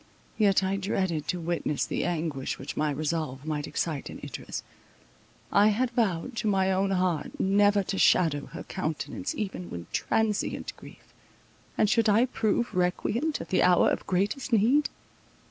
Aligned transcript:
Yet 0.35 0.63
I 0.63 0.77
dreaded 0.77 1.27
to 1.27 1.39
witness 1.39 1.85
the 1.85 2.05
anguish 2.05 2.57
which 2.57 2.75
my 2.75 2.89
resolve 2.89 3.45
might 3.45 3.67
excite 3.67 4.09
in 4.09 4.17
Idris. 4.23 4.63
I 5.51 5.67
had 5.67 5.91
vowed 5.91 6.35
to 6.37 6.47
my 6.47 6.71
own 6.71 6.89
heart 6.89 7.39
never 7.39 7.83
to 7.83 7.99
shadow 7.99 8.47
her 8.47 8.63
countenance 8.63 9.35
even 9.35 9.69
with 9.69 9.91
transient 9.91 10.75
grief, 10.75 11.13
and 11.77 11.87
should 11.87 12.09
I 12.09 12.25
prove 12.25 12.73
recreant 12.73 13.41
at 13.41 13.49
the 13.49 13.61
hour 13.61 13.91
of 13.91 14.07
greatest 14.07 14.51
need? 14.51 14.89